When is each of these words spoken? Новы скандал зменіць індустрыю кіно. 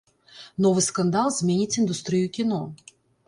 Новы 0.65 0.83
скандал 0.85 1.27
зменіць 1.37 1.79
індустрыю 1.81 2.33
кіно. 2.39 2.61